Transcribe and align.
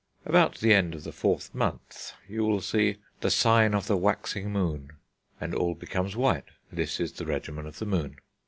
About 0.25 0.55
the 0.57 0.73
end 0.73 0.95
of 0.95 1.03
the 1.03 1.11
fourth 1.11 1.53
month 1.53 2.13
you 2.27 2.41
will 2.43 2.59
see 2.59 2.97
"the 3.19 3.29
sign 3.29 3.75
of 3.75 3.85
the 3.85 3.95
waxing 3.95 4.51
moon," 4.51 4.93
and 5.39 5.53
all 5.53 5.75
becomes 5.75 6.15
white; 6.15 6.45
this 6.71 6.99
is 6.99 7.11
the 7.11 7.25
regimen 7.27 7.67
of 7.67 7.77
the 7.77 7.85
Moon. 7.85 8.15